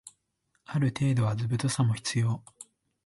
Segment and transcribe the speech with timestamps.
[0.65, 2.43] ある程度は図太さも必要